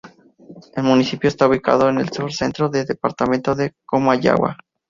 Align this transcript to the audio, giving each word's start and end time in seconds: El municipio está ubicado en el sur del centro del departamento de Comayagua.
El 0.73 0.81
municipio 0.83 1.27
está 1.27 1.47
ubicado 1.47 1.87
en 1.87 1.99
el 1.99 2.09
sur 2.11 2.25
del 2.25 2.33
centro 2.33 2.69
del 2.69 2.87
departamento 2.87 3.53
de 3.53 3.75
Comayagua. 3.85 4.57